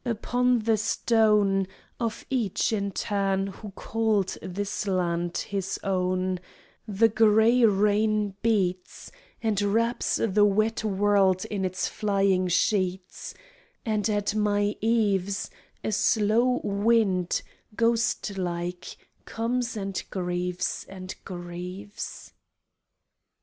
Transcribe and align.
Upon 0.03 0.61
the 0.63 0.77
stone 0.77 1.67
Of 1.99 2.25
each 2.31 2.73
in 2.73 2.89
turn 2.91 3.45
who 3.45 3.69
called 3.75 4.35
this 4.41 4.87
land 4.87 5.37
his 5.37 5.79
own 5.83 6.39
The 6.87 7.07
gray 7.07 7.63
rain 7.65 8.33
beats 8.41 9.11
And 9.43 9.61
wraps 9.61 10.15
the 10.15 10.43
wet 10.43 10.83
world 10.83 11.45
in 11.45 11.63
its 11.63 11.87
flying 11.87 12.47
sheets, 12.47 13.35
And 13.85 14.09
at 14.09 14.33
my 14.33 14.75
eaves 14.81 15.51
A 15.83 15.91
slow 15.91 16.61
wind, 16.63 17.43
ghostlike, 17.75 18.97
comes 19.25 19.77
and 19.77 20.01
grieves 20.09 20.83
and 20.89 21.13
grieves. 21.23 22.33